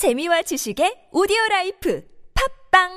[0.00, 2.02] 재미와 지식의 오디오 라이프
[2.72, 2.88] 팟빵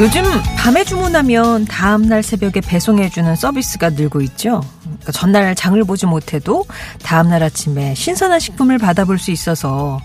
[0.00, 0.24] 요즘
[0.56, 4.60] 밤에 주문하면 다음날 새벽에 배송해주는 서비스가 늘고 있죠.
[4.82, 6.64] 그러니까 전날 장을 보지 못해도
[7.04, 10.00] 다음날 아침에 신선한 식품을 받아볼 수 있어서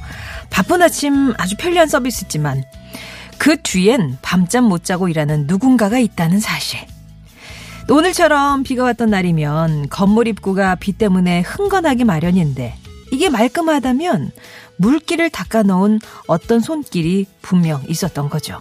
[0.49, 2.63] 바쁜 아침 아주 편리한 서비스지만
[3.37, 6.79] 그 뒤엔 밤잠 못 자고 일하는 누군가가 있다는 사실.
[7.87, 12.75] 또 오늘처럼 비가 왔던 날이면 건물 입구가 비 때문에 흥건하기 마련인데
[13.11, 14.31] 이게 말끔하다면
[14.77, 18.59] 물기를 닦아 놓은 어떤 손길이 분명 있었던 거죠.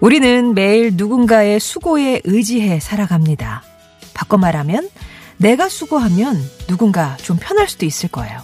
[0.00, 3.62] 우리는 매일 누군가의 수고에 의지해 살아갑니다.
[4.14, 4.88] 바꿔 말하면
[5.36, 8.40] 내가 수고하면 누군가 좀 편할 수도 있을 거예요.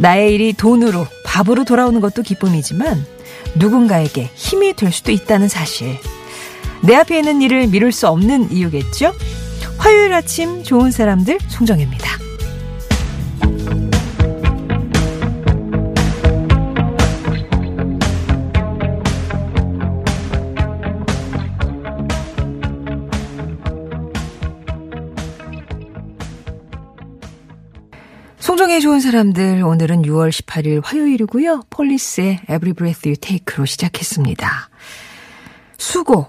[0.00, 3.04] 나의 일이 돈으로, 밥으로 돌아오는 것도 기쁨이지만
[3.56, 5.98] 누군가에게 힘이 될 수도 있다는 사실.
[6.82, 9.12] 내 앞에 있는 일을 미룰 수 없는 이유겠죠?
[9.76, 12.29] 화요일 아침 좋은 사람들 송정혜입니다.
[28.70, 31.62] 송정의 좋은 사람들 오늘은 6월 18일 화요일이고요.
[31.70, 34.70] 폴리스의 Every Breath You Take로 시작했습니다.
[35.76, 36.28] 수고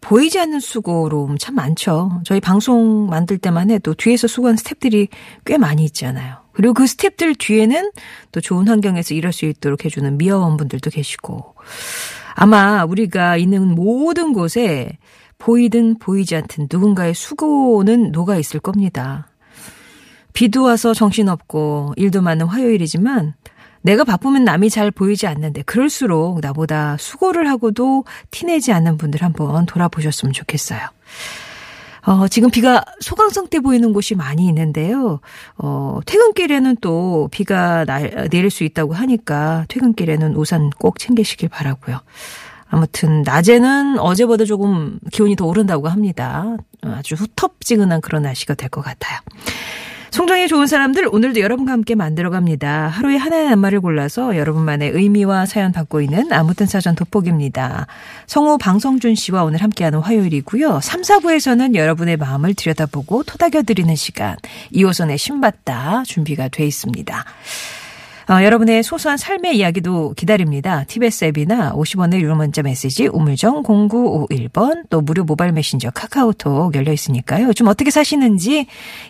[0.00, 2.22] 보이지 않는 수고로움 참 많죠.
[2.24, 5.08] 저희 방송 만들 때만 해도 뒤에서 수고한 스탭들이
[5.44, 6.38] 꽤 많이 있잖아요.
[6.52, 7.90] 그리고 그 스탭들 뒤에는
[8.32, 11.54] 또 좋은 환경에서 일할 수 있도록 해주는 미화원분들도 계시고
[12.34, 14.96] 아마 우리가 있는 모든 곳에
[15.36, 19.27] 보이든 보이지 않든 누군가의 수고는 녹아 있을 겁니다.
[20.32, 23.34] 비도 와서 정신없고 일도 많은 화요일이지만
[23.82, 30.32] 내가 바쁘면 남이 잘 보이지 않는데 그럴수록 나보다 수고를 하고도 티내지 않는 분들 한번 돌아보셨으면
[30.32, 30.80] 좋겠어요.
[32.06, 35.20] 어, 지금 비가 소강성 때 보이는 곳이 많이 있는데요.
[35.58, 42.00] 어, 퇴근길에는 또 비가 날, 내릴 수 있다고 하니까 퇴근길에는 우산 꼭 챙기시길 바라고요.
[42.70, 46.56] 아무튼 낮에는 어제보다 조금 기온이 더 오른다고 합니다.
[46.82, 49.18] 아주 후텁지근한 그런 날씨가 될 것 같아요.
[50.10, 52.88] 송정의 좋은 사람들 오늘도 여러분과 함께 만들어갑니다.
[52.88, 57.86] 하루에 하나의 낱말을 골라서 여러분만의 의미와 사연 받고 있는 아무튼 사전 돋보기입니다.
[58.26, 60.80] 성우 방성준 씨와 오늘 함께하는 화요일이고요.
[60.80, 64.36] 3, 4부에서는 여러분의 마음을 들여다보고 토닥여드리는 시간
[64.72, 67.24] 2호선의 신받다 준비가 돼 있습니다.
[68.30, 70.84] 어, 여러분의 소소한 삶의 이야기도 기다립니다.
[70.84, 77.54] TBS 앱이나 50원의 유료 문자 메시지 우물정 0951번 또 무료 모바일 메신저 카카오톡 열려 있으니까요.
[77.54, 78.66] 좀 어떻게 사시는지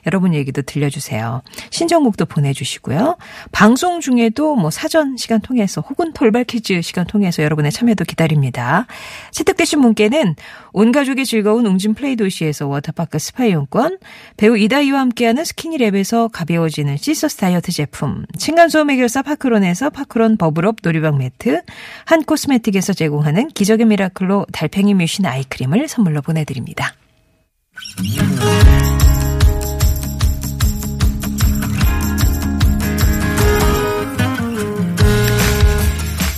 [0.07, 1.43] 여러분 얘기도 들려주세요.
[1.71, 3.17] 신청곡도 보내주시고요.
[3.51, 8.87] 방송 중에도 뭐 사전 시간 통해서 혹은 돌발 퀴즈 시간 통해서 여러분의 참여도 기다립니다.
[9.33, 10.37] 채택되신 분께는
[10.73, 13.99] 온 가족이 즐거운 웅진 플레이 도시에서 워터파크 스파 이용권,
[14.37, 21.63] 배우 이다희와 함께하는 스키니랩에서 가벼워지는 시서스 다이어트 제품, 층간소음 해결사 파크론에서 파크론 버블업 놀이방 매트,
[22.05, 26.95] 한 코스메틱에서 제공하는 기적의 미라클로 달팽이 뮤신 아이크림을 선물로 보내드립니다.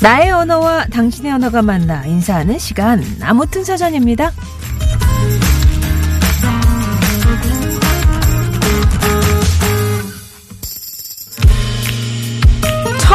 [0.02, 4.32] 나의 언어와 당신의 언어가 만나 인사하는 시간 아무튼 사전입니다.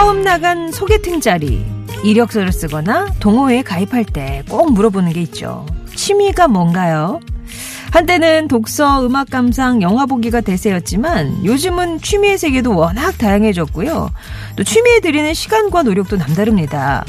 [0.06, 1.66] 처음 나간 소개팅 자리
[2.04, 5.66] 이력서를 쓰거나 동호회에 가입할 때 꼭 물어보는 게 있죠.
[5.96, 7.20] 취미가 뭔가요?
[7.90, 14.12] 한때는 독서, 음악 감상, 영화 보기가 대세였지만 요즘은 취미의 세계도 워낙 다양해졌고요.
[14.56, 17.04] 또 취미에 들이는 시간과 노력도 남다릅니다.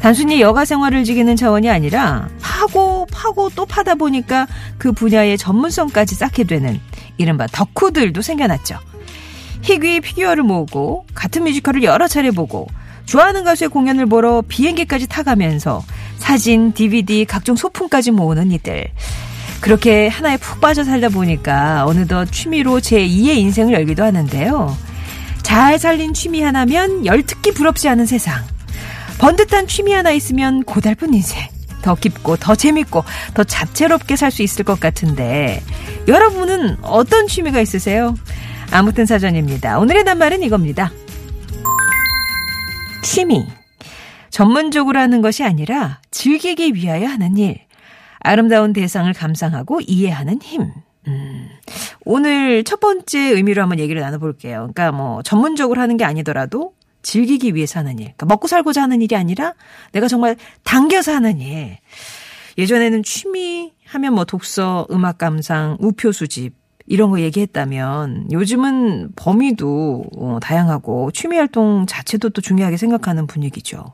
[0.00, 4.46] 단순히 여가 생활을 즐기는 차원이 아니라 파고 파고 또 파다 보니까
[4.78, 6.80] 그 분야의 전문성까지 쌓게 되는
[7.18, 8.78] 이른바 덕후들도 생겨났죠.
[9.66, 12.68] 희귀 피규어를 모으고 같은 뮤지컬을 여러 차례 보고
[13.04, 15.82] 좋아하는 가수의 공연을 보러 비행기까지 타가면서
[16.18, 18.86] 사진, DVD, 각종 소품까지 모으는 이들.
[19.60, 24.76] 그렇게 하나에 푹 빠져 살다 보니까 어느덧 취미로 제2의 인생을 열기도 하는데요.
[25.42, 28.44] 잘 살린 취미 하나면 열특기 부럽지 않은 세상.
[29.18, 31.42] 번듯한 취미 하나 있으면 고달픈 인생.
[31.82, 33.04] 더 깊고 더 재밌고
[33.34, 35.62] 더 자체롭게 살 수 있을 것 같은데
[36.08, 38.16] 여러분은 어떤 취미가 있으세요?
[38.72, 39.78] 아무튼 사전입니다.
[39.78, 40.90] 오늘의 낱말은 이겁니다.
[43.02, 43.46] 취미.
[44.30, 47.60] 전문적으로 하는 것이 아니라 즐기기 위하여 하는 일.
[48.18, 50.72] 아름다운 대상을 감상하고 이해하는 힘.
[51.06, 51.48] 음,
[52.04, 54.68] 오늘 첫 번째 의미로 한번 얘기를 나눠볼게요.
[54.72, 56.72] 그러니까 뭐 전문적으로 하는 게 아니더라도
[57.02, 58.06] 즐기기 위해서 하는 일.
[58.06, 59.54] 그러니까 먹고 살고자 하는 일이 아니라
[59.92, 61.78] 내가 정말 당겨서 하는 일.
[62.58, 66.54] 예전에는 취미 하면 뭐 독서, 음악 감상, 우표 수집
[66.86, 73.84] 이런 거 얘기했다면 요즘은 범위도 어, 다양하고 취미 활동 자체도 또 중요하게 생각하는 분위기죠.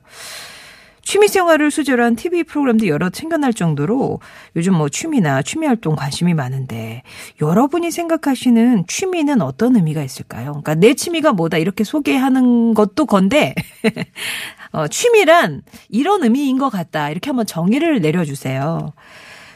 [1.04, 4.20] 취미 생활을 수저로 한 TV 프로그램도 여러 챙겨날 정도로
[4.54, 7.02] 요즘 뭐 취미나 취미 활동 관심이 많은데
[7.40, 10.50] 여러분이 생각하시는 취미는 어떤 의미가 있을까요?
[10.50, 13.54] 그러니까 내 취미가 뭐다 이렇게 소개하는 것도 건데
[14.70, 18.92] 어, 취미란 이런 의미인 것 같다 이렇게 한번 정의를 내려주세요.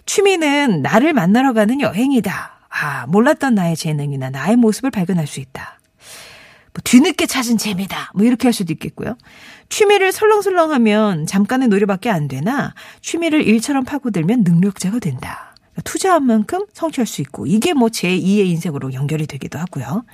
[0.05, 2.56] 취미는 나를 만나러 가는 여행이다.
[2.79, 5.79] 아, 몰랐던 나의 재능이나 나의 모습을 발견할 수 있다.
[6.75, 8.13] 뭐 뒤늦게 찾은 재미다.
[8.15, 9.17] 뭐 이렇게 할 수도 있겠고요.
[9.71, 15.56] 취미를 설렁설렁 하면 잠깐의 노래밖에 안 되나 취미를 일처럼 파고들면 능력자가 된다.
[15.85, 20.05] 투자한 만큼 성취할 수 있고 이게 뭐 제2의 인생으로 연결이 되기도 하고요.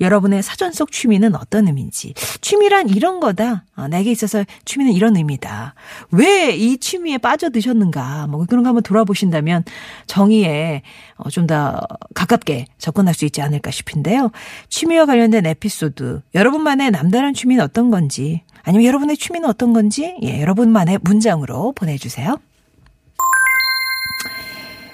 [0.00, 3.64] 여러분의 사전 속 취미는 어떤 의미인지 취미란 이런 거다.
[3.76, 5.74] 어, 내게 있어서 취미는 이런 의미다.
[6.10, 9.64] 왜 이 취미에 빠져드셨는가 뭐 그런 거 한번 돌아보신다면
[10.06, 10.82] 정의에
[11.16, 11.80] 어, 좀더
[12.14, 14.30] 가깝게 접근할 수 있지 않을까 싶은데요.
[14.68, 20.98] 취미와 관련된 에피소드 여러분만의 남다른 취미는 어떤 건지 아니면 여러분의 취미는 어떤 건지 예, 여러분만의
[21.02, 22.38] 문장으로 보내주세요.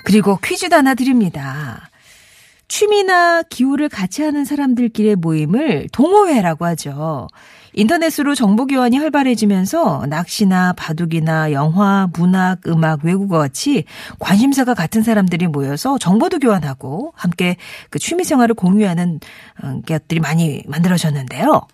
[0.04, 1.90] 그리고 퀴즈도 하나 드립니다.
[2.68, 7.26] 취미나 기호를 같이 하는 사람들끼리의 모임을 동호회라고 하죠.
[7.72, 13.84] 인터넷으로 정보 교환이 활발해지면서 낚시나 바둑이나 영화, 문학, 음악, 외국어 같이
[14.18, 17.56] 관심사가 같은 사람들이 모여서 정보도 교환하고 함께
[17.90, 19.20] 그 취미 생활을 공유하는
[19.62, 21.66] 어, 것들이 많이 만들어졌는데요.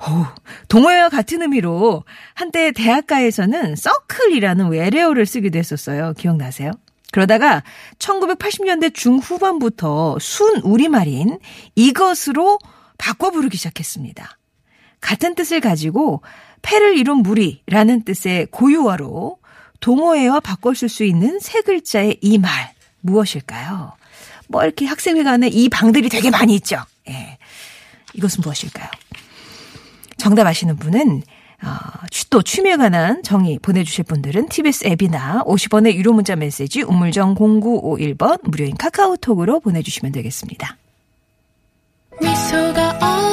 [0.00, 0.26] 오,
[0.68, 2.04] 동호회와 같은 의미로
[2.34, 6.12] 한때 대학가에서는 서클이라는 외래어를 쓰기도 했었어요.
[6.16, 6.72] 기억나세요?
[7.14, 7.62] 그러다가
[8.00, 11.38] 1980년대 중후반부터 순 우리말인
[11.76, 12.58] 이것으로
[12.98, 14.36] 바꿔 부르기 시작했습니다.
[15.00, 16.22] 같은 뜻을 가지고
[16.62, 19.38] 패를 이룬 무리라는 뜻의 고유어로
[19.78, 23.92] 동호회와 바꿔 쓸 수 있는 세 글자의 이 말 무엇일까요?
[24.48, 26.82] 뭐 이렇게 학생회 간에 이 방들이 되게 많이 있죠.
[27.08, 27.38] 예.
[28.14, 28.88] 이것은 무엇일까요?
[30.16, 31.22] 정답 아시는 분은 어,
[32.34, 38.76] 또 취미에 관한 정의 보내주실 분들은 TBS 앱이나 50원의 유료 문자 메시지 우물정 0951번 무료인
[38.76, 40.76] 카카오톡으로 보내주시면 되겠습니다.
[42.20, 43.23] 미소가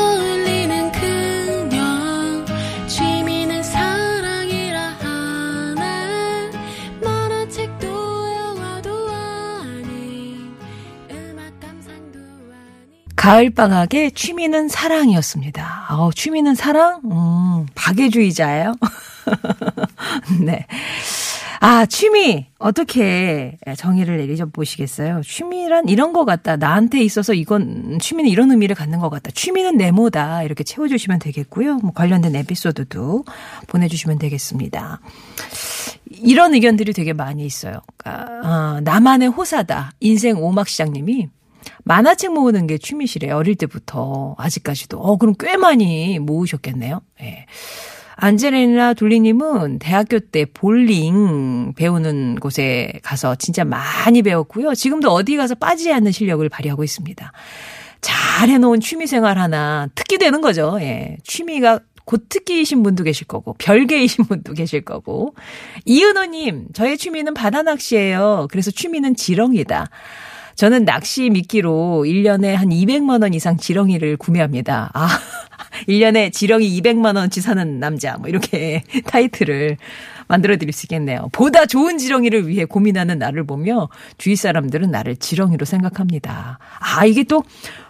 [13.22, 15.90] 가을방학의 취미는 사랑이었습니다.
[15.92, 17.02] 어, 취미는 사랑?
[17.06, 18.74] 음, 박애주의자예요?
[20.44, 20.66] 네.
[21.60, 22.48] 아, 취미.
[22.58, 25.22] 어떻게 정의를 내리져 보시겠어요?
[25.24, 26.56] 취미란 이런 것 같다.
[26.56, 29.30] 나한테 있어서 이건, 취미는 이런 의미를 갖는 것 같다.
[29.36, 30.42] 취미는 네모다.
[30.42, 31.76] 이렇게 채워주시면 되겠고요.
[31.76, 33.26] 뭐 관련된 에피소드도
[33.68, 35.00] 보내주시면 되겠습니다.
[36.10, 37.82] 이런 의견들이 되게 많이 있어요.
[37.98, 39.92] 그러니까, 어, 나만의 호사다.
[40.00, 41.30] 인생 오막 시장님이
[41.84, 43.32] 만화책 모으는 게 취미시래.
[43.32, 44.36] 어릴 때부터.
[44.38, 45.00] 아직까지도.
[45.00, 47.02] 어, 그럼 꽤 많이 모으셨겠네요.
[47.22, 47.24] 예.
[47.24, 47.46] 네.
[48.16, 54.76] 안젤리나 둘리님은 대학교 때 볼링 배우는 곳에 가서 진짜 많이 배웠고요.
[54.76, 57.32] 지금도 어디 가서 빠지지 않는 실력을 발휘하고 있습니다.
[58.02, 60.78] 잘 해놓은 취미생활 하나 특기 되는 거죠.
[60.82, 61.18] 예.
[61.24, 65.34] 취미가 곧 특기이신 분도 계실 거고, 별개이신 분도 계실 거고.
[65.86, 68.48] 이은호님, 저의 취미는 바다 낚시예요.
[68.52, 69.90] 그래서 취미는 지렁이다.
[70.62, 74.92] 저는 낚시 미끼로 1년에 한 200만 원 이상 지렁이를 구매합니다.
[74.94, 75.08] 아,
[75.90, 78.18] 1년에 지렁이 200만 원치 사는 남자.
[78.18, 79.78] 뭐 이렇게 타이틀을
[80.28, 81.30] 만들어 드릴 수 있겠네요.
[81.32, 83.90] 보다 좋은 지렁이를 위해 고민하는 나를 보며
[84.20, 86.60] 주위 사람들은 나를 지렁이로 생각합니다.
[86.80, 87.44] 아, 이게 또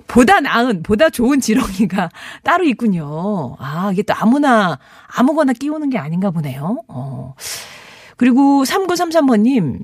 [0.08, 2.10] 보다 나은, 보다 좋은 지렁이가
[2.44, 3.58] 따로 있군요.
[3.60, 4.80] 아, 이게 또 아무나,
[5.13, 6.78] 아무거나 끼우는 게 아닌가 보네요.
[6.88, 7.36] 어.
[8.16, 9.80] 그리고 3933번님,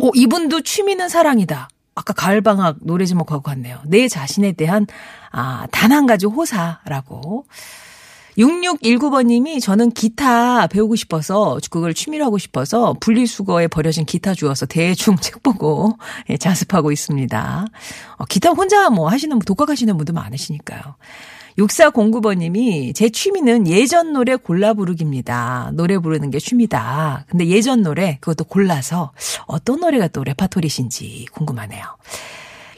[0.00, 1.68] 어, 이분도 취미는 사랑이다.
[1.94, 3.80] 아까 가을방학 노래 제목하고 같네요.
[3.86, 4.86] 내 자신에 대한,
[5.32, 7.44] 아, 단 한 가지 호사라고.
[8.38, 15.42] 6619번님이 저는 기타 배우고 싶어서 그걸 취미로 하고 싶어서 분리수거에 버려진 기타 주워서 대충 책
[15.42, 15.98] 보고
[16.30, 17.66] 예, 자습하고 있습니다.
[18.16, 20.80] 어, 기타 혼자 뭐 하시는 독학하시는 분도 많으시니까요.
[21.58, 25.72] 6409번님이 제 취미는 예전 노래 골라 부르기입니다.
[25.74, 27.24] 노래 부르는 게 취미다.
[27.28, 29.12] 근데 예전 노래 그것도 골라서
[29.46, 31.82] 어떤 노래가 또 레파토리신지 궁금하네요.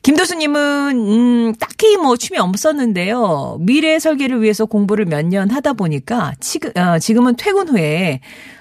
[0.03, 3.59] 김도수님은 음, 딱히 뭐 취미 없었는데요.
[3.61, 8.21] 미래 설계를 위해서 공부를 몇 년 하다 보니까 지금 어, 지금은 퇴근 후에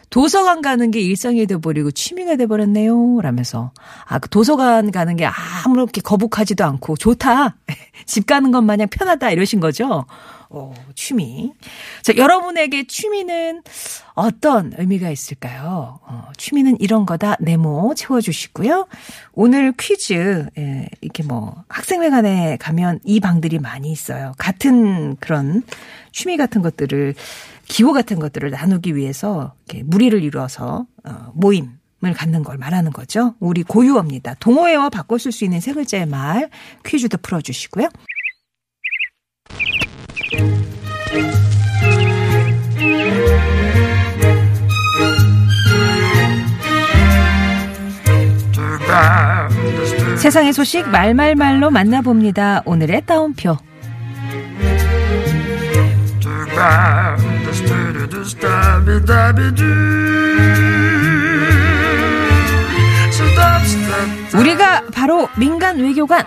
[0.10, 3.22] 도서관 가는 게 일상이 돼버리고 취미가 돼버렸네요.
[3.22, 3.72] 라면서.
[4.06, 7.58] 아, 그 도서관 가는 게 아무렇게 거북하지도 않고 좋다.
[8.06, 9.32] 집 가는 것 마냥 편하다.
[9.32, 10.06] 이러신 거죠.
[10.50, 11.54] 어, 취미.
[12.02, 13.62] 자, 여러분에게 취미는
[14.16, 16.00] 어떤 의미가 있을까요?
[16.04, 18.88] 어, 취미는 이런 거다 네모 채워주시고요.
[19.34, 24.34] 오늘 퀴즈, 예, 이렇게 뭐 학생회관에 가면 이 방들이 많이 있어요.
[24.38, 25.62] 같은 그런
[26.12, 27.14] 취미 같은 것들을
[27.68, 33.36] 기호 같은 것들을 나누기 위해서 이렇게 무리를 이루어서 어, 모임 을 갖는 걸 말하는 거죠.
[33.42, 34.36] 우리 고유어입니다.
[34.40, 36.50] 동호회와 바꿔 쓸 수 있는 세 글자의 말
[36.86, 37.90] 퀴즈도 풀어주시고요.
[50.20, 52.62] 세상의 소식 말말말로 만나봅니다.
[52.66, 53.58] 오늘의 따옴표.
[64.36, 66.26] 우리가 바로 민간 외교관.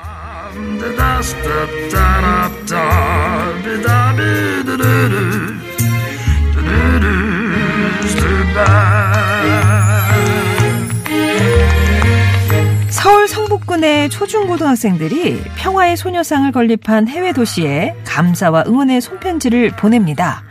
[13.52, 20.42] 서울 성북군의 초중고등학생들이 평화의 소녀상을 건립한 해외 도시에 감사와 응원의 손편지를 보냅니다.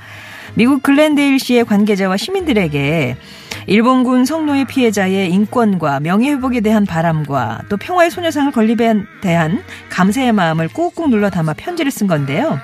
[0.53, 3.17] 미국 글렌데일시의 관계자와 시민들에게
[3.65, 11.09] 일본군 성노예 피해자의 인권과 명예회복에 대한 바람과 또 평화의 소녀상을 건립에 대한 감사의 마음을 꾹꾹
[11.09, 12.59] 눌러 담아 편지를 쓴 건데요.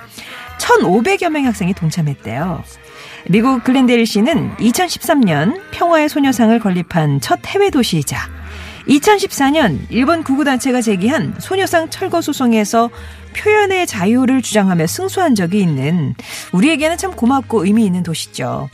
[0.59, 2.63] 1,500여 명의 학생이 동참했대요.
[3.29, 8.36] 미국 글렌데일 시는 2013년 평화의 소녀상을 건립한 첫 해외 도시이자
[8.87, 12.89] 2014년 일본 구구단체가 제기한 소녀상 철거 소송에서
[13.35, 16.15] 표현의 자유를 주장하며 승소한 적이 있는
[16.53, 18.69] 우리에게는 참 고맙고 의미 있는 도시죠.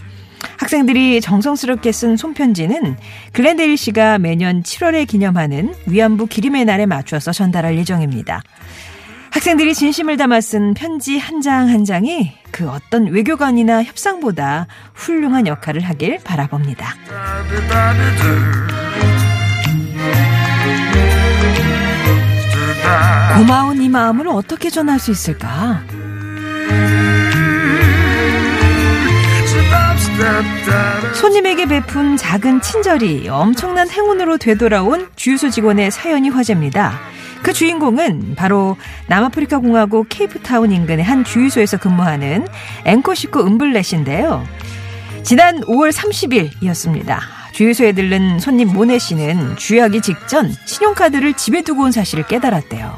[0.58, 2.98] 학생들이 정성스럽게 쓴 손편지는
[3.34, 8.41] 글렌데일 씨가 매년 7월에 기념하는 위안부 기림의 날에 맞춰서 전달할 예정입니다.
[9.32, 15.82] 학생들이 진심을 담아 쓴 편지 한 장 한 장이 그 어떤 외교관이나 협상보다 훌륭한 역할을
[15.82, 16.93] 하길 바라봅니다.
[23.38, 25.83] 고마운 이 마음을 어떻게 전할 수 있을까?
[31.15, 37.00] 손님에게 베푼 작은 친절이 엄청난 행운으로 되돌아온 주유소 직원의 사연이 화제입니다.
[37.41, 42.48] 그 주인공은 바로 남아프리카 공화국 케이프타운 인근의 한 주유소에서 근무하는
[42.86, 44.48] 앵커 식구 은블렛인데요.
[45.24, 47.43] 지난 5월 30일이었습니다.
[47.53, 52.93] 주유소에 들른 손님 모네 씨는 주유하기 직전 신용카드를 집에 두고 온 사실을 깨달았대요.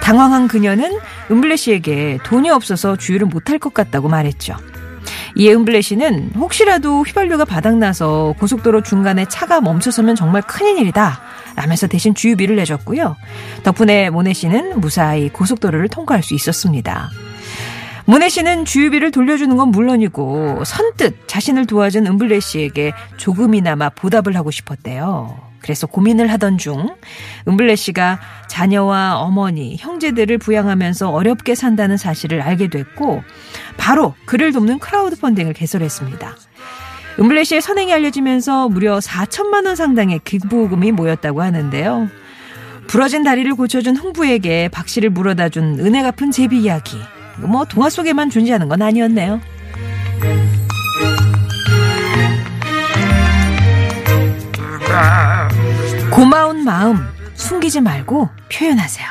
[0.00, 0.98] 당황한 그녀는
[1.30, 4.56] 은블렛 씨에게 돈이 없어서 주유를 못할 것 같다고 말했죠.
[5.36, 11.20] 이에 은블렛 씨는 혹시라도 휘발유가 바닥나서 고속도로 중간에 차가 멈춰서면 정말 큰일이다.
[11.56, 13.16] 라면서 대신 주유비를 내줬고요.
[13.64, 17.10] 덕분에 모네 씨는 무사히 고속도로를 통과할 수 있었습니다.
[18.06, 25.54] 모네 씨는 주유비를 돌려주는 건 물론이고 선뜻 자신을 도와준 은블렛 씨에게 조금이나마 보답을 하고 싶었대요.
[25.60, 26.94] 그래서 고민을 하던 중
[27.48, 33.22] 은블렛 씨가 자녀와 어머니, 형제들을 부양하면서 어렵게 산다는 사실을 알게 됐고
[33.78, 36.36] 바로 그를 돕는 크라우드 펀딩을 개설했습니다.
[37.18, 42.10] 은블렛 씨의 선행이 알려지면서 무려 4천만 원 상당의 기부금이 모였다고 하는데요.
[42.86, 46.98] 부러진 다리를 고쳐준 흥부에게 박씨를 물어다 준 은혜 갚은 제비 이야기.
[47.38, 49.40] 뭐 동화 속에만 존재하는 건 아니었네요.
[56.10, 59.06] 고마운 마음 숨기지 말고 표현하세요.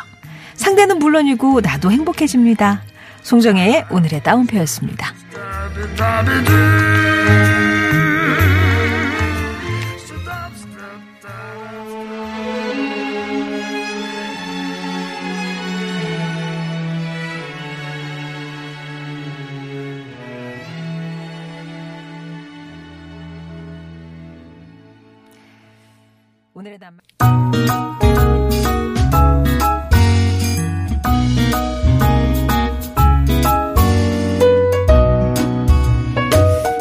[0.56, 2.82] 상대는 물론이고 나도 행복해집니다.
[3.24, 5.14] 송정혜의 오늘의 따옴표였습니다.
[26.64, 27.02] 오늘의 단말.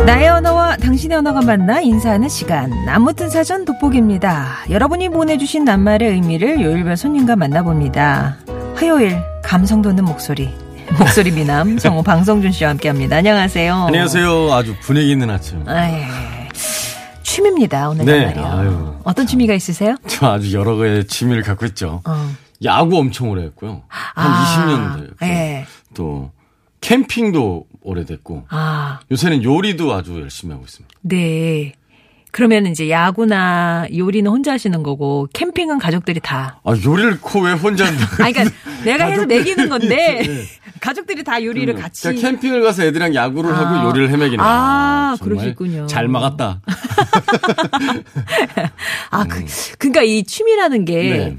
[0.06, 2.72] 나의 언어와 당신의 언어가 만나 인사하는 시간.
[2.88, 4.66] 아무튼 사전 돋보기입니다.
[4.70, 8.36] 여러분이 보내주신 낱말의 의미를 요일별 손님과 만나봅니다.
[8.76, 10.54] 화요일, 감성 돋는 목소리.
[10.98, 13.16] 목소리 미남, 성우 방성준 씨와 함께 합니다.
[13.16, 13.74] 안녕하세요.
[13.86, 14.52] 안녕하세요.
[14.52, 15.66] 아주 분위기 있는 아침.
[15.66, 16.04] 아이,
[17.32, 18.34] 취미입니다, 오늘 네.
[18.38, 18.94] 아유.
[19.04, 19.96] 어떤 취미가 있으세요?
[20.06, 22.02] 저 아주 여러 가지 취미를 갖고 있죠.
[22.04, 22.30] 어.
[22.62, 23.82] 야구 엄청 오래 했고요.
[23.88, 25.26] 한 아, 20년 됐고.
[25.26, 25.64] 예.
[25.94, 26.30] 또
[26.82, 28.44] 캠핑도 오래됐고.
[28.50, 30.94] 아, 요새는 요리도 아주 열심히 하고 있습니다.
[31.00, 31.72] 네.
[32.32, 36.60] 그러면 이제 야구나 요리는 혼자 하시는 거고 캠핑은 가족들이 다.
[36.64, 37.86] 아, 요리를 코왜 혼자.
[37.86, 38.44] 아, 그러니까
[38.84, 40.44] 내가 해서 먹이는 건데 네.
[40.80, 42.04] 가족들이 다 요리를 같이.
[42.04, 43.58] 그러니까 캠핑을 가서 애들이랑 야구를 아.
[43.58, 45.86] 하고 요리를 해먹이는 아, 정말 그러시군요.
[45.86, 46.62] 잘 막았다.
[49.10, 49.44] 아, 그,
[49.78, 51.02] 그러니까 이 취미라는 게.
[51.02, 51.36] 네.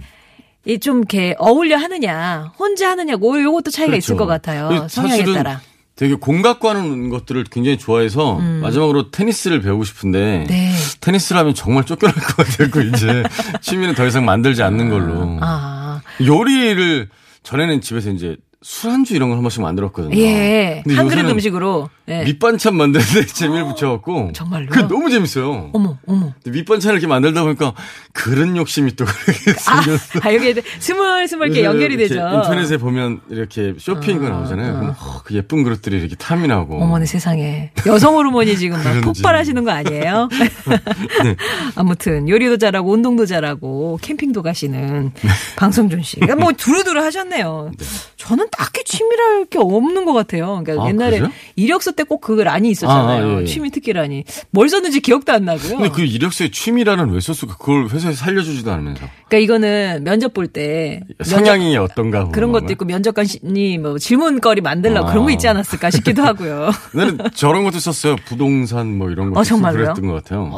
[0.65, 4.87] 이좀 이렇게 어울려 하느냐, 혼자 하느냐 고 요것도 차이가 있을 것 같아요.
[4.89, 5.59] 성향에 따라.
[5.95, 10.47] 되게 공각고 하는 것들을 굉장히 좋아해서 마지막으로 테니스를 배우고 싶은데 음.
[10.47, 10.71] 네.
[11.01, 13.23] 테니스를 하면 정말 쫓겨날 것 같고 이제
[13.61, 17.09] 취미는 더 이상 만들지 않는 걸로 아, 요리를
[17.43, 20.17] 전에는 집에서 이제 술안주 이런 걸 한 번씩 만들었거든요.
[20.17, 20.83] 예.
[20.95, 21.89] 한 그릇 음식으로.
[22.09, 22.23] 예.
[22.23, 24.69] 밑반찬 만드는데 재미를 붙여갖고 정말로요?
[24.69, 25.69] 그게 너무 재밌어요.
[25.73, 26.33] 어머, 어머.
[26.45, 27.73] 밑반찬을 이렇게 만들다 보니까
[28.11, 30.19] 그런 욕심이 또 그렇게 아, 생겼어.
[30.21, 32.21] 아, 여기 스물스물 이렇게 연결이 이렇게 되죠.
[32.35, 34.73] 인터넷에 보면 이렇게 쇼핑가 나오잖아요.
[34.73, 36.81] 그럼 어, 그 예쁜 그릇들이 이렇게 탐이 나고.
[36.81, 37.71] 어머니 세상에.
[37.85, 39.01] 여성 호르몬이 지금 막.
[39.01, 40.27] 폭발하시는 거 아니에요?
[41.75, 45.11] 아무튼 요리도 잘하고 운동도 잘하고 캠핑도 가시는
[45.55, 46.17] 방송준 씨.
[46.19, 47.71] 그러니까 뭐 두루두루 하셨네요.
[48.23, 50.61] 저는 딱히 취미랄 게 없는 것 같아요.
[50.63, 51.31] 그러니까 아, 옛날에 그래요?
[51.57, 53.25] 이력서 때 꼭 그 란이 있었잖아요.
[53.25, 53.45] 아, 아, 예, 예.
[53.45, 54.23] 취미 특기란이.
[54.51, 55.77] 뭘 썼는지 기억도 안 나고요.
[55.77, 57.57] 근데 그 이력서에 취미라는 왜 썼을까?
[57.57, 59.01] 그걸 회사에 살려주지도 않으면서.
[59.27, 62.29] 그러니까 이거는 면접 볼 때 성향이 어떤가.
[62.29, 65.11] 그런 것도 있고 면접관이 뭐 질문거리 만들라고 아.
[65.11, 66.71] 그런 거 있지 않았을까 싶기도 하고요.
[66.93, 68.15] 나는 저런 것도 썼어요.
[68.25, 69.83] 부동산 뭐 이런 것도 어, 쓰고 정말로요?
[69.95, 70.51] 그랬던 것 같아요.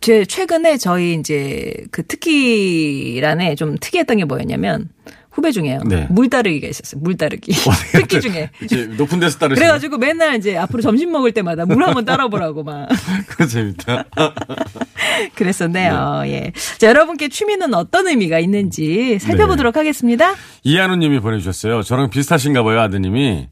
[0.00, 4.88] 제 최근에 저희 이제 그 특기란에 좀 특이했던 게 뭐였냐면
[5.34, 5.80] 후배 중에요.
[5.86, 6.06] 네.
[6.10, 7.00] 물 따르기가 있었어요.
[7.02, 7.52] 물 따르기.
[7.92, 8.50] 특기 중에.
[8.62, 12.88] 이제 높은 데서 따르시는 그래가지고 맨날 이제 앞으로 점심 먹을 때마다 물 한번 따라보라고 막
[13.26, 14.04] 그거 재밌다.
[15.34, 16.22] 그랬었네요.
[16.26, 16.52] 예.
[16.78, 20.34] 자, 여러분께 취미는 어떤 의미가 있는지 살펴보도록 하겠습니다.
[20.62, 21.82] 이한우 님이 보내주셨어요.
[21.82, 23.48] 저랑 비슷하신가 봐요, 아드님이.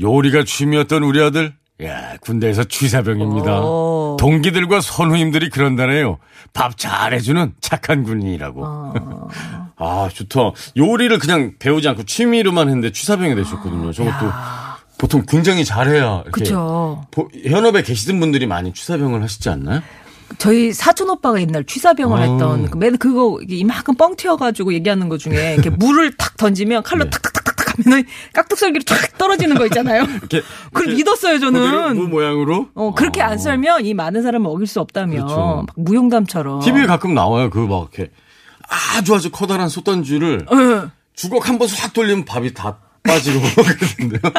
[0.00, 1.54] 요리가 취미였던 우리 아들.
[1.82, 3.60] 야, 군대에서 취사병입니다.
[3.60, 4.16] 오.
[4.18, 6.18] 동기들과 선후임들이 그런다네요.
[6.54, 8.62] 밥 잘해주는 착한 군인이라고.
[8.64, 9.65] 어.
[9.78, 10.52] 아, 좋다.
[10.76, 13.92] 요리를 그냥 배우지 않고 취미로만 했는데 취사병이 되셨거든요.
[13.92, 14.30] 저것도
[14.98, 16.24] 보통 굉장히 잘해야.
[17.10, 19.82] 보- 현업에 계시던 분들이 많이 취사병을 하시지 않나요?
[20.38, 22.22] 저희 사촌 오빠가 옛날 취사병을 아.
[22.22, 27.10] 했던 그맨 그거 이만큼 뻥 튀어가지고 얘기하는 것 중에 이렇게 물을 탁 던지면 칼로 네.
[27.10, 30.02] 탁탁탁탁 하면은 깍둑썰기로 쫙 떨어지는 거 있잖아요.
[30.02, 30.42] 이렇게.
[30.72, 32.10] 그걸 이렇게 믿었어요 저는.
[32.10, 32.68] 모양으로?
[32.74, 35.36] 어 그렇게 안 썰면 이 많은 사람을 먹일 수 없다며 그렇죠.
[35.36, 36.60] 막 무용담처럼.
[36.60, 37.50] TV에 가끔 나와요.
[37.50, 38.10] 그 막 이렇게
[38.68, 40.88] 아주 아주 커다란 솥단지를 예.
[41.14, 43.40] 주걱 한 번 싹 돌리면 밥이 다 빠지고
[43.98, 44.32] 그러는데요.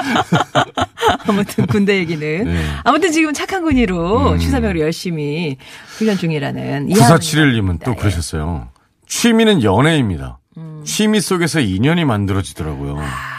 [1.27, 2.65] 아무튼 군대 얘기는 네.
[2.83, 4.39] 아무튼 지금 착한 군의로 음.
[4.39, 5.57] 취사병으로 열심히
[5.97, 7.15] 훈련 중이라는 이하은입니다.
[7.17, 7.95] 9471님은 또 예.
[7.95, 8.69] 그러셨어요.
[9.07, 10.39] 취미는 연애입니다.
[10.57, 10.81] 음.
[10.85, 12.97] 취미 속에서 인연이 만들어지더라고요.
[12.99, 13.36] 아,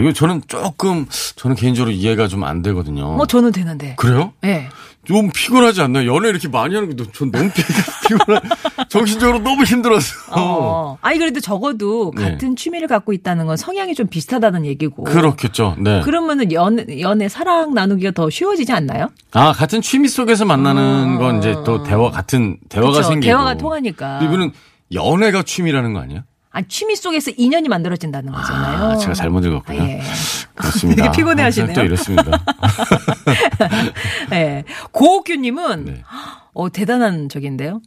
[0.00, 3.12] 이거 저는 조금, 저는 개인적으로 이해가 좀 안 되거든요.
[3.12, 3.94] 뭐 저는 되는데.
[3.96, 4.32] 그래요?
[4.44, 4.68] 예.
[5.06, 6.14] 좀 피곤하지 않나요?
[6.14, 7.62] 연애 이렇게 많이 하는 게전 너무 피-
[8.08, 8.40] 피곤해.
[8.88, 10.06] 정신적으로 너무 힘들어서.
[10.32, 10.98] 어.
[11.02, 12.32] 아니 그래도 적어도 네.
[12.32, 15.04] 같은 취미를 갖고 있다는 건 성향이 좀 비슷하다는 얘기고.
[15.04, 15.76] 그렇겠죠.
[15.78, 16.00] 네.
[16.02, 19.08] 그러면은 연 연애 사랑 나누기가 더 쉬워지지 않나요?
[19.32, 22.92] 아, 같은 취미 속에서 만나는 건 이제 또 대화, 같은 대화가 아.
[22.92, 23.26] 그쵸, 생기고.
[23.30, 24.20] 대화가 통하니까.
[24.22, 24.52] 이분은
[24.92, 26.22] 연애가 취미라는 거 아니에요?
[26.54, 28.90] 아니 취미 속에서 인연이 만들어진다는 거잖아요.
[28.92, 29.82] 아, 제가 잘못 읽었군요.
[29.82, 30.00] 아, 예.
[30.54, 31.02] 그렇습니다.
[31.10, 31.66] 되게 피곤해 하시네요.
[31.66, 32.44] 항상 또 이렇습니다.
[34.32, 34.64] 예.
[34.92, 36.02] 고옥규님은 네.
[36.54, 37.80] 어 대단한 적인데요.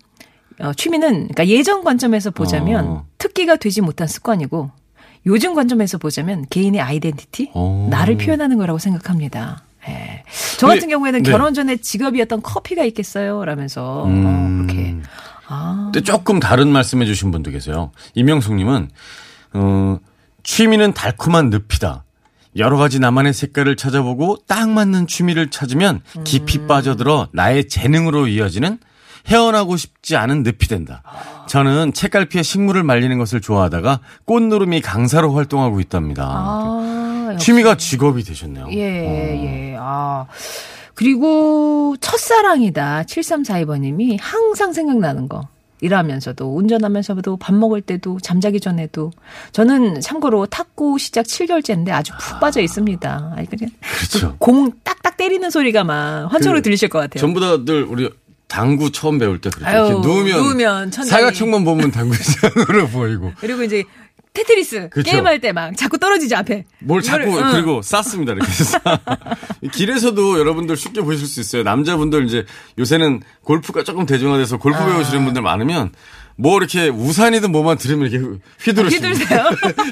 [0.60, 3.06] 어, 취미는 그러니까 예전 관점에서 보자면 어.
[3.18, 4.70] 특기가 되지 못한 습관이고
[5.28, 7.88] 요즘 관점에서 보자면 개인의 아이덴티티, 어.
[7.90, 9.64] 나를 표현하는 거라고 생각합니다.
[9.88, 10.24] 예.
[10.58, 11.32] 저 같은 근데- 경우에는 네.
[11.32, 13.46] 결혼 전에 직업이었던 커피가 있겠어요?
[13.46, 14.68] 라면서 어, 음.
[14.68, 14.96] 그렇게
[15.48, 17.92] 아, 근데 조금 다른 말씀해 주신 분도 계세요.
[18.16, 18.90] 이명숙님은,
[19.54, 20.00] 어,
[20.44, 22.04] 취미는 달콤한 늪이다.
[22.58, 26.68] 여러 가지 나만의 색깔을 찾아보고 딱 맞는 취미를 찾으면 깊이 음.
[26.68, 28.80] 빠져들어 나의 재능으로 이어지는
[29.28, 31.04] 헤어나고 싶지 않은 늪이 된다.
[31.48, 36.24] 저는 책갈피에 식물을 말리는 것을 좋아하다가 꽃누름이 강사로 활동하고 있답니다.
[36.26, 37.36] 아.
[37.38, 38.68] 취미가 직업이 되셨네요.
[38.72, 38.78] 예,
[39.74, 39.78] 예.
[39.80, 40.26] 아.
[40.98, 43.04] 그리고 첫사랑이다.
[43.04, 45.48] 7342번님이 항상 생각나는 거.
[45.80, 49.12] 일하면서도, 운전하면서도, 밥 먹을 때도, 잠자기 전에도.
[49.52, 53.34] 저는 참고로 탁구 시작 7개월째인데 아주 푹 빠져 있습니다.
[53.36, 54.36] 아니, 그냥 그렇죠.
[54.40, 57.22] 공 딱딱 때리는 소리가 막 환청으로 그 들리실 것 같아요.
[57.22, 58.10] 전부 다들 우리
[58.48, 59.52] 당구 처음 배울 때.
[59.62, 63.84] 아유, 이렇게 누우면, 누우면 사각형만 보면 당구장으로 보이고 그리고 이제
[64.38, 65.10] 테트리스 그쵸.
[65.12, 66.66] 게임할 때 막 자꾸 떨어지죠, 앞에.
[66.80, 67.52] 뭘 자꾸 응.
[67.54, 68.78] 그리고 쌌습니다 이렇게 해서
[69.74, 71.64] 길에서도 여러분들 쉽게 보실 수 있어요.
[71.64, 72.46] 남자분들 이제
[72.78, 74.86] 요새는 골프가 조금 대중화돼서 골프 아.
[74.86, 75.92] 배우시는 분들 많으면
[76.36, 79.44] 뭐 이렇게 우산이든 뭐만 들으면 이렇게 휘두르시고 휘두르세요?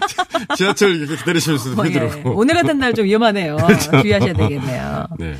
[0.55, 1.89] 지하철 이렇게 기다리시면서 어, 예.
[1.89, 3.57] 휘두르고 오늘 같은 날 좀 위험하네요.
[4.01, 5.07] 주의하셔야 되겠네요.
[5.19, 5.35] 네.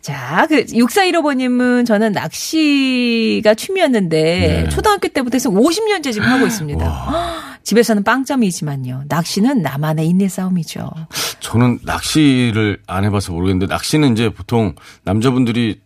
[0.00, 4.68] 자, 그 6415번님은 저는 낚시가 취미였는데 네.
[4.68, 7.55] 초등학교 때부터 해서 50년째 지금 하고 있습니다.
[7.66, 9.04] 헉, 집에서는 빵점이지만요.
[9.08, 10.88] 낚시는 나만의 인내 싸움이죠.
[11.40, 14.74] 저는 낚시를 안 해봐서 모르겠는데 낚시는 이제 보통
[15.04, 15.80] 남자분들이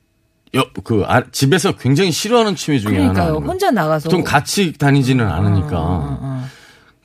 [0.55, 3.35] 여, 그 아, 집에서 굉장히 싫어하는 취미 중에 그러니까요.
[3.37, 3.47] 하나예요.
[3.47, 6.45] 혼자 나가서 보통 같이 다니지는 않으니까 어,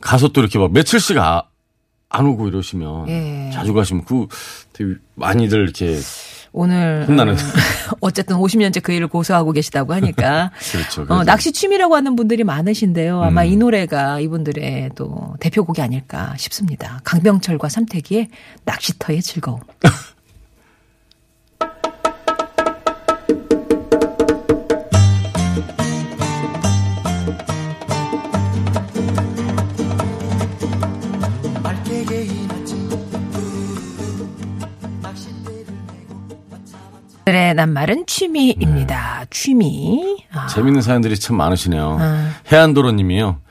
[0.01, 1.43] 가서 또 이렇게 막 며칠씩 아,
[2.09, 3.51] 안 오고 이러시면 예.
[3.53, 4.27] 자주 가시면 그
[4.73, 5.99] 되게 많이들 이렇게
[6.55, 7.33] 오늘 혼나는.
[7.33, 7.37] 음,
[7.99, 11.05] 어쨌든 50년째 그 일을 고수하고 계시다고 하니까 그렇죠.
[11.09, 13.21] 어, 낚시 취미라고 하는 분들이 많으신데요.
[13.21, 13.47] 아마 음.
[13.47, 17.01] 이 노래가 이분들의 또 대표곡이 아닐까 싶습니다.
[17.03, 18.29] 강병철과 삼태기의
[18.63, 19.59] 낚시터의 즐거움.
[37.35, 39.25] 오늘의 낱말은 취미입니다.
[39.29, 40.23] 취미.
[40.31, 41.97] 아, 재밌는 사연들이 참 많으시네요.
[41.99, 42.31] 아.
[42.49, 43.41] 해안도로님이요.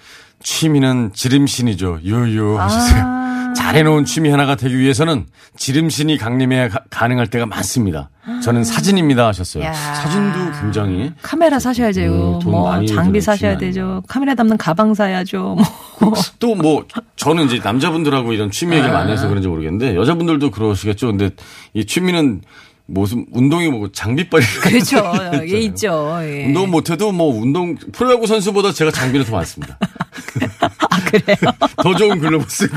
[0.43, 2.01] 취미는 지름신이죠.
[2.03, 3.03] 유유 하셨어요.
[3.05, 3.53] 아.
[3.55, 5.27] 잘해놓은 취미 하나가 되기 위해서는
[5.59, 8.09] 지름신이 강림해야 가, 가능할 때가 많습니다.
[8.43, 9.65] 저는 사진입니다 하셨어요.
[9.65, 9.73] 야.
[9.75, 12.37] 사진도 굉장히 카메라 사셔야 돼요.
[12.37, 14.03] 음, 돈뭐 장비 사셔야 되죠.
[14.09, 15.57] 카메라 담는 가방 사야죠.
[16.01, 16.15] 뭐.
[16.41, 21.09] 또 뭐 저는 이제 남자분들하고 이런 취미 얘기를 많이 해서 그런지 모르겠는데 여자분들도 그러시겠죠.
[21.09, 21.31] 근데
[21.75, 22.41] 이 취미는
[22.87, 25.13] 무슨 운동이 뭐고 장비빨이 그렇죠.
[25.49, 26.19] 예 있죠.
[26.21, 26.47] 예.
[26.47, 29.79] 운동 못해도 뭐 운동 프로야구 선수보다 제가 장비는 더 많습니다.
[30.61, 31.37] 아 그래요.
[31.83, 32.77] 더 좋은 글러브 쓰고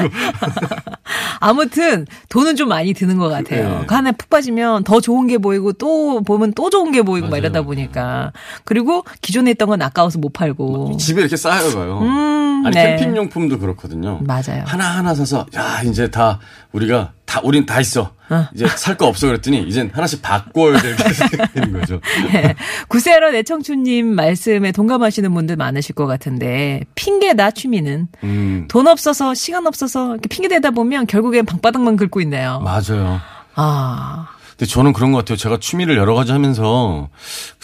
[1.39, 3.79] 아무튼 돈은 좀 많이 드는 것 같아요.
[3.79, 3.85] 네.
[3.87, 7.31] 그 안에 푹 빠지면 더 좋은 게 보이고 또 보면 또 좋은 게 보이고 막
[7.31, 7.41] 맞아요.
[7.41, 8.31] 이러다 보니까
[8.63, 11.99] 그리고 기존에 있던 건 아까워서 못 팔고 집에 이렇게 쌓여가요.
[12.01, 12.95] 음, 아니 네.
[12.97, 14.19] 캠핑 용품도 그렇거든요.
[14.23, 14.63] 맞아요.
[14.65, 16.39] 하나 하나 사서 야 이제 다
[16.71, 18.11] 우리가 다 우린 다 있어.
[18.29, 18.45] 어.
[18.53, 20.97] 이제 살 거 없어 그랬더니 이젠 하나씩 바꿔야 되는
[21.79, 22.01] 거죠.
[22.33, 22.55] 네.
[22.89, 30.11] 구세러 내청춘님 말씀에 동감하시는 분들 많으실 것 같은데 핑계다 취미는 음 돈 없어서 시간 없어서
[30.13, 32.59] 이렇게 핑계 대다 보면 결국 엔 방바닥만 긁고 있네요.
[32.61, 33.19] 맞아요.
[33.55, 35.37] 아 근데 저는 그런 것 같아요.
[35.37, 37.09] 제가 취미를 여러 가지 하면서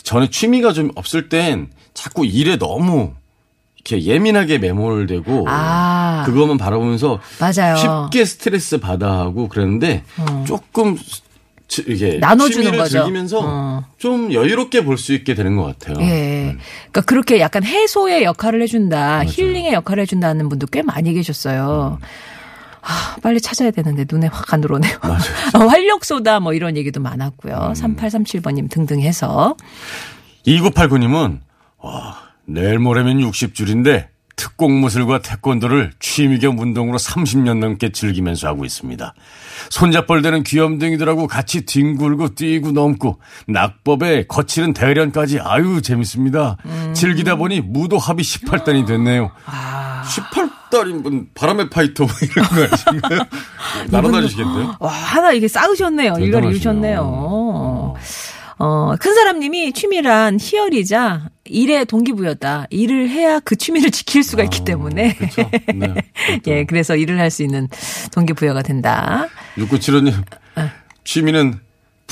[0.03, 3.13] 전에 취미가 좀 없을 땐 자꾸 일에 너무
[3.85, 6.23] 이렇게 예민하게 매몰되고 아.
[6.25, 7.75] 그것만 바라보면서 맞아요.
[7.75, 10.03] 쉽게 스트레스 받아 하고 그랬는데
[10.45, 10.97] 조금
[11.67, 12.99] 지- 이게 나눠주는 취미를 거죠.
[12.99, 13.83] 즐기면서 어.
[13.97, 16.05] 좀 여유롭게 볼 수 있게 되는 것 같아요.
[16.05, 16.55] 예.
[16.91, 21.99] 그러니까 그렇게 약간 해소의 역할을 해준다, 힐링의 역할을 해준다는 분도 꽤 많이 계셨어요.
[22.83, 24.97] 아, 빨리 찾아야 되는데 눈에 확 안 들어오네요.
[25.53, 27.73] 어, 활력소다 뭐 이런 얘기도 많았고요.
[27.75, 29.55] 3837번님 등등 해서.
[30.45, 31.39] 2989님은
[31.79, 39.13] 와, 내일 모레면 60줄인데 특공무술과 태권도를 취미 겸 운동으로 30년 넘게 즐기면서 하고 있습니다.
[39.69, 46.57] 손잡벌되는 귀염둥이들하고 같이 뒹굴고 뛰고 넘고 낙법에 거치는 대련까지 아유 재밌습니다.
[46.93, 49.31] 즐기다 보니 무도 합이 18단이 됐네요.
[50.05, 53.21] 18 달인 바람의 파이터 뭐 이런 거 아니신가요?
[53.91, 54.75] 날아다니시겠네요?
[54.79, 56.15] 와, 하나 이게 쌓으셨네요.
[56.15, 56.49] 대단하시네요.
[56.49, 57.93] 이루셨네요.
[58.59, 62.67] 어, 큰 사람님이 취미란 희열이자 일의 동기부여다.
[62.69, 65.15] 일을 해야 그 취미를 지킬 수가 있기 때문에.
[65.15, 65.49] 그렇죠.
[65.75, 65.93] 네.
[66.47, 67.67] 예, 그래서 일을 할 수 있는
[68.13, 69.27] 동기부여가 된다.
[69.57, 70.13] 6975님,
[71.03, 71.59] 취미는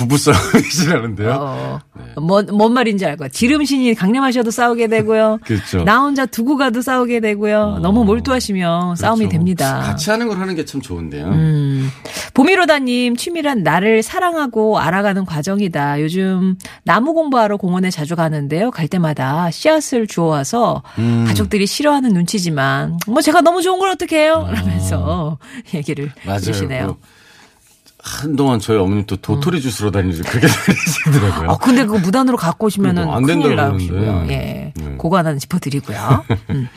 [0.07, 1.31] 부부싸움이시라는데요.
[1.39, 1.79] 어,
[2.19, 3.29] 뭔, 뭔 말인지 알 거야.
[3.29, 5.39] 지름신이 강림하셔도 싸우게 되고요.
[5.45, 5.83] 그렇죠.
[5.83, 7.79] 나 혼자 두고 가도 싸우게 되고요.
[7.81, 9.31] 너무 몰두하시면 싸움이 그렇죠.
[9.31, 9.79] 됩니다.
[9.79, 11.25] 같이 하는 걸 하는 게 참 좋은데요.
[11.27, 11.89] 음.
[12.33, 15.99] 보미로다님, 취미란 나를 사랑하고 알아가는 과정이다.
[16.01, 18.71] 요즘 나무 공부하러 공원에 자주 가는데요.
[18.71, 21.25] 갈 때마다 씨앗을 주워와서 음.
[21.27, 24.47] 가족들이 싫어하는 눈치지만, 뭐 제가 너무 좋은 걸 어떻게 해요?
[24.53, 25.39] 라면서
[25.73, 26.37] 얘기를 맞아요.
[26.37, 26.87] 해주시네요.
[26.87, 27.20] 그
[28.03, 31.49] 한동안 저희 어머님 또 도토리 주스로 다니지 그렇게 다니시더라고요.
[31.51, 33.77] 어, 근데 그거 무단으로 갖고 오시면은 안 된다고.
[33.77, 34.33] 그러는데.
[34.33, 34.73] 예.
[34.75, 34.97] 네.
[34.97, 36.25] 그거 하나는 짚어드리고요.
[36.49, 36.67] 음.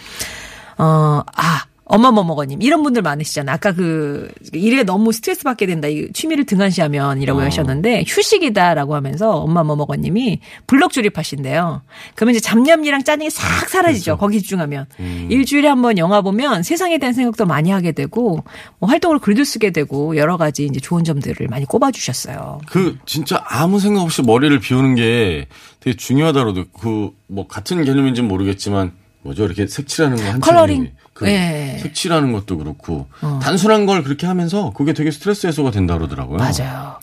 [0.78, 1.64] 어, 아.
[1.94, 3.54] 어머머머거님 이런 분들 많으시잖아요.
[3.54, 5.88] 아까 그 일에 너무 스트레스 받게 된다.
[5.88, 7.42] 이 취미를 등한시하면이라고 어.
[7.44, 11.82] 하셨는데 휴식이다라고 하면서 엄마머머거님이 블럭 조립하신대요.
[12.14, 14.16] 그러면 이제 잡념이랑 짜증이 싹 사라지죠.
[14.18, 14.86] 거기 집중하면
[15.30, 18.42] 일주일에 한 번 영화 보면 세상에 대한 생각도 많이 하게 되고
[18.78, 22.60] 뭐 활동으로 글도 쓰게 되고 여러 가지 이제 좋은 점들을 많이 꼽아주셨어요.
[22.66, 25.46] 그 진짜 아무 생각 없이 머리를 비우는 게
[25.80, 28.92] 되게 중요하다고도 그 뭐 같은 개념인지는 모르겠지만
[29.24, 30.92] 뭐죠 이렇게 색칠하는 거 컬러링.
[31.14, 31.78] 그 예.
[31.80, 33.06] 색칠하는 것도 그렇고
[33.42, 36.38] 단순한 걸 그렇게 하면서 그게 되게 스트레스 해소가 된다 그러더라고요.
[36.38, 36.98] 맞아요.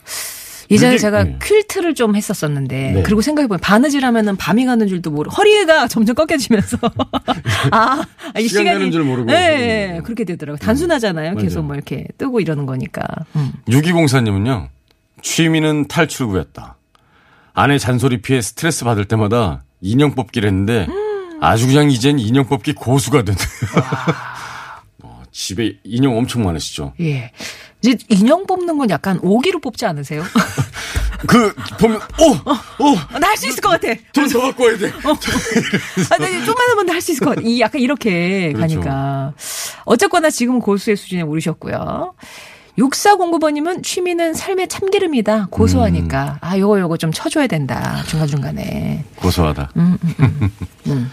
[0.70, 1.38] 예전에 제가 네.
[1.38, 3.02] 퀼트를 좀 했었었는데 네.
[3.02, 6.78] 그리고 생각해보면 바느질 하면은 밤이 가는 줄도 모르 허리가 점점 꺾여지면서
[7.72, 8.02] 아,
[8.38, 9.30] 이 시간 시간이 가는 줄 모르고.
[9.30, 10.58] 네, 그렇게 되더라고요.
[10.58, 11.34] 단순하잖아요.
[11.36, 11.66] 계속 맞아요.
[11.66, 13.02] 뭐 이렇게 뜨고 이러는 거니까.
[13.36, 13.52] 음.
[13.68, 14.68] 6204님은요,
[15.20, 16.76] 취미는 탈출구였다.
[17.54, 20.86] 아내 잔소리 피해 스트레스 받을 때마다 인형 뽑기를 했는데
[21.42, 23.46] 아주 그냥 이젠 인형 뽑기 고수가 됐네요.
[25.02, 26.92] 어, 집에 인형 엄청 많으시죠?
[27.00, 27.32] 예.
[27.84, 30.22] 이제 인형 뽑는 건 약간 오기로 뽑지 않으세요?
[31.26, 32.84] 그 보면 오!
[32.84, 32.94] 오!
[33.18, 33.88] 나 할 수 있을 것 같아.
[34.12, 34.86] 돈 더 갖고 와야 돼.
[34.88, 37.42] 아, 네, 좀만 하면 할 수 있을 것 같아.
[37.44, 38.80] 이 약간 이렇게 그렇죠.
[38.80, 39.32] 가니까.
[39.84, 42.14] 어쨌거나 지금은 고수의 수준에 오르셨고요.
[42.78, 45.48] 6409번님은 취미는 삶의 참기름이다.
[45.50, 46.38] 고소하니까.
[46.40, 48.02] 아, 요거 요거 좀 쳐줘야 된다.
[48.08, 49.04] 중간중간에.
[49.16, 49.70] 고소하다.
[49.76, 49.98] 음,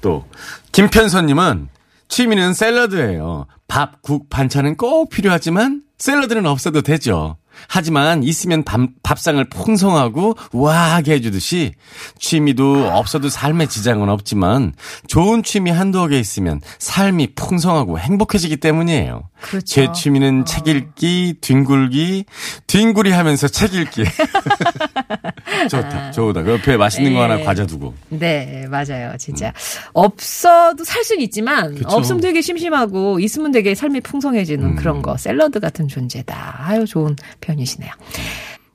[0.00, 0.24] 또
[0.72, 1.68] 김편선님은
[2.08, 3.46] 취미는 샐러드예요.
[3.66, 7.36] 밥, 국, 반찬은 꼭 필요하지만 샐러드는 없어도 되죠.
[7.66, 11.72] 하지만 있으면 밥, 밥상을 풍성하고 우아하게 해주듯이
[12.18, 14.74] 취미도 없어도 삶에 지장은 없지만
[15.06, 19.28] 좋은 취미 한두어 개 있으면 삶이 풍성하고 행복해지기 때문이에요.
[19.40, 19.64] 그렇죠.
[19.64, 22.24] 제 취미는 책 읽기, 뒹굴기,
[22.66, 24.04] 뒹굴이 하면서 책 읽기.
[25.70, 26.42] 좋다, 좋다.
[26.42, 27.44] 그 옆에 맛있는 거 하나 예.
[27.44, 27.94] 과자 두고.
[28.08, 29.16] 네, 맞아요.
[29.18, 29.52] 진짜.
[29.92, 31.74] 없어도 살 수는 있지만, 음.
[31.76, 31.88] 그쵸.
[31.88, 34.76] 없으면 되게 심심하고, 있으면 되게 삶이 풍성해지는 음.
[34.76, 35.16] 그런 거.
[35.16, 36.56] 샐러드 같은 존재다.
[36.58, 37.92] 아유, 좋은 표현 이시네요.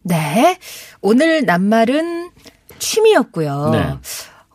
[0.03, 0.57] 네.
[1.01, 2.31] 오늘 낱말은
[2.79, 3.69] 취미였고요.
[3.71, 3.93] 네.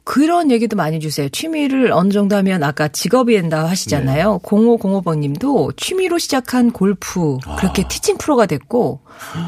[0.05, 1.29] 그런 얘기도 많이 주세요.
[1.29, 4.33] 취미를 어느 정도 하면 아까 직업이 된다 하시잖아요.
[4.33, 4.49] 네.
[4.49, 7.89] 0505번 님도 취미로 시작한 골프 그렇게 아.
[7.89, 9.03] 티칭 프로가 됐고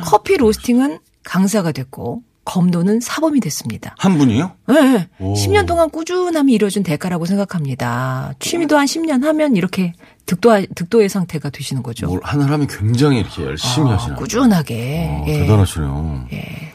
[0.04, 3.94] 커피 로스팅은 강사가 됐고 검도는 사범이 됐습니다.
[3.98, 4.52] 한 분이요?
[4.68, 5.08] 네.
[5.20, 5.34] 오.
[5.34, 8.34] 10년 동안 꾸준함이 이뤄준 대가라고 생각합니다.
[8.38, 9.94] 취미도 한 10년 하면 이렇게
[10.30, 12.06] 득도, 득도의 상태가 되시는 거죠.
[12.06, 14.14] 뭘 하나를 하면 굉장히 이렇게 열심히 아, 하시나.
[14.14, 15.08] 꾸준하게.
[15.10, 15.38] 어, 예.
[15.40, 16.26] 대단하시네요.
[16.32, 16.72] 예.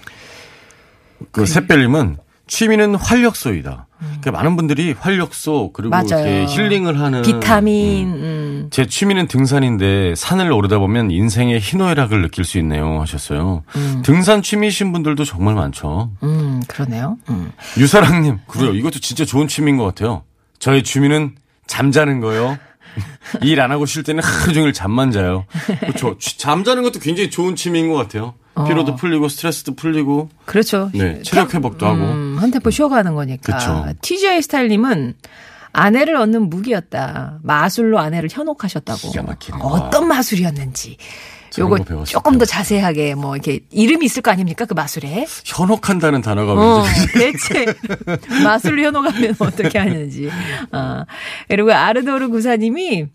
[1.32, 3.88] 그 샛별님은 취미는 활력소이다.
[3.98, 6.06] 그러니까 많은 분들이 활력소 그리고 맞아요.
[6.28, 8.14] 이렇게 힐링을 하는 비타민, 음.
[8.14, 8.68] 음.
[8.72, 13.64] 제 취미는 등산인데 산을 오르다 보면 인생의 희노애락을 느낄 수 있네요 하셨어요.
[14.04, 16.12] 등산 취미이신 분들도 정말 많죠.
[16.24, 17.18] 음, 그러네요.
[17.30, 17.54] 음.
[17.78, 18.74] 유사랑님, 그래요.
[18.74, 20.24] 이것도 진짜 좋은 취미인 것 같아요.
[20.60, 21.36] 저의 취미는
[21.68, 22.58] 잠자는 거요.
[23.42, 25.46] 일 안 하고 쉴 때는 하루 종일 잠만 자요.
[25.80, 26.18] 그렇죠.
[26.20, 28.36] 취- 잠자는 것도 굉장히 좋은 취미인 것 같아요.
[28.68, 30.90] 피로도 풀리고 스트레스도 풀리고 그렇죠.
[30.94, 31.98] 네, 체력 회복도 하고.
[32.04, 33.58] 음, 한 템포 쉬어가는 거니까.
[33.58, 33.86] 그쵸.
[34.02, 35.16] TGI 스타일님은
[35.74, 37.40] 아내를 얻는 무기였다.
[37.44, 39.12] 마술로 아내를 현혹하셨다고.
[39.62, 40.96] 어떤 마술이었는지.
[41.60, 42.46] 요거 조금 더 때.
[42.46, 44.66] 자세하게 뭐 이렇게 이름이 있을 거 아닙니까?
[44.66, 45.26] 그 마술에.
[45.46, 47.66] 현혹한다는 단어가 어, 대체
[48.44, 50.30] 마술로 현혹하면 어떻게 하는지.
[50.72, 51.04] 어.
[51.48, 53.08] 그리고 아르도르 구사님이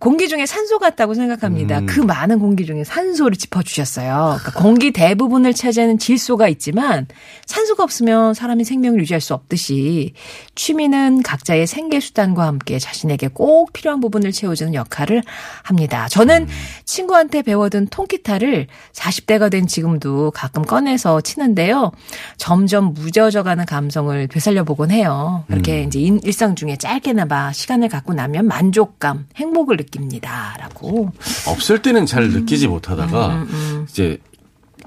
[0.00, 1.78] 공기 중에 산소 같다고 생각합니다.
[1.78, 1.86] 음.
[1.86, 4.38] 그 많은 공기 중에 산소를 짚어주셨어요.
[4.40, 7.06] 그러니까 공기 대부분을 차지하는 질소가 있지만
[7.46, 10.12] 산소가 없으면 사람이 생명을 유지할 수 없듯이
[10.56, 15.22] 취미는 각자의 생계 수단과 함께 자신에게 꼭 필요한 부분을 채워주는 역할을
[15.62, 16.08] 합니다.
[16.08, 16.48] 저는
[16.84, 21.92] 친구한테 배워둔 통기타를 40대가 된 지금도 가끔 꺼내서 치는데요.
[22.38, 25.44] 점점 무뎌져가는 감성을 되살려 보곤 해요.
[25.46, 31.12] 그렇게 이제 인- 일상 중에 짧게나마 시간을 갖고 나면 만족감, 행복을 느낍니다라고.
[31.48, 32.30] 없을 때는 잘 음.
[32.32, 33.46] 느끼지 못하다가
[33.88, 34.18] 이제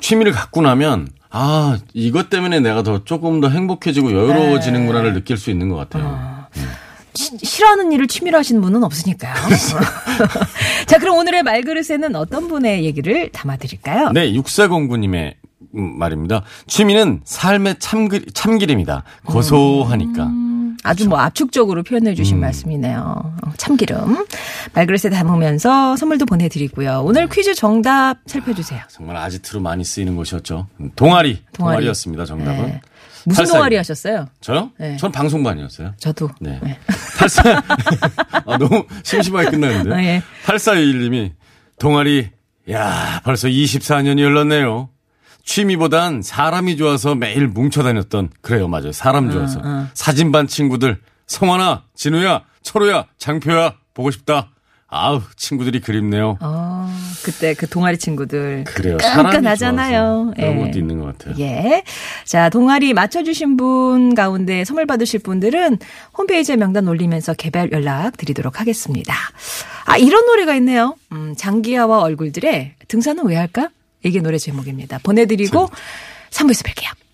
[0.01, 5.19] 취미를 갖고 나면 아 이것 때문에 내가 더 조금 더 행복해지고 여유로워지는구나를 네.
[5.19, 6.45] 느낄 수 있는 것 같아요.
[7.15, 9.33] 시- 싫어하는 일을 취미로 하시는 분은 없으니까요.
[10.87, 14.11] 자, 그럼 오늘의 말그릇에는 어떤 분의 얘기를 담아드릴까요?
[14.11, 15.33] 네, 6409님의
[15.71, 16.43] 말입니다.
[16.67, 19.03] 취미는 삶의 참기, 참기름이다.
[19.25, 20.23] 고소하니까.
[20.25, 22.41] 음, 아주 뭐 압축적으로 표현해 주신 음.
[22.41, 23.33] 말씀이네요.
[23.45, 24.25] 어, 참기름.
[24.73, 27.01] 말그릇에 담으면서 선물도 보내드리고요.
[27.05, 28.81] 오늘 퀴즈 정답 살펴주세요.
[28.89, 30.67] 정말 아지트로 많이 쓰이는 곳이었죠.
[30.95, 31.43] 동아리.
[31.53, 31.87] 동아리.
[31.87, 32.65] 였습니다 정답은.
[32.65, 32.81] 네.
[33.25, 33.57] 무슨 팔사이.
[33.57, 34.27] 동아리 하셨어요?
[34.41, 34.71] 저요?
[34.77, 34.95] 네.
[34.97, 35.93] 전 방송반이었어요.
[35.97, 36.29] 저도.
[36.39, 36.59] 네.
[37.17, 37.61] 84.
[38.45, 39.93] 아, 너무 심심하게 끝났는데.
[39.93, 40.21] 아, 예.
[40.45, 41.33] 8421님이
[41.77, 42.29] 동아리,
[42.71, 44.89] 야 벌써 24년이 흘렀네요.
[45.49, 48.91] 취미보단 사람이 좋아서 매일 뭉쳐 다녔던, 그래요, 맞아요.
[48.91, 49.59] 사람 좋아서.
[49.95, 54.51] 사진반 친구들, 성환아, 진우야, 철우야, 장표야, 보고 싶다.
[54.87, 56.37] 아우, 친구들이 그립네요.
[56.39, 58.63] 어, 그때 그 동아리 친구들.
[58.65, 58.97] 그래요.
[58.97, 60.33] 끈끈하잖아요.
[60.33, 60.65] 좋아서 그런 예.
[60.65, 61.35] 것도 있는 것 같아요.
[61.39, 61.83] 예.
[62.25, 65.79] 자, 동아리 맞춰주신 분 가운데 선물 받으실 분들은
[66.15, 69.15] 홈페이지에 명단 올리면서 개별 연락 드리도록 하겠습니다.
[69.85, 70.95] 아, 이런 노래가 있네요.
[71.11, 73.69] 음, 장기하와 얼굴들의 등산은 왜 할까?
[74.03, 74.99] 이게 노래 제목입니다.
[75.03, 75.69] 보내드리고
[76.31, 77.08] 3부에서 뵐게요.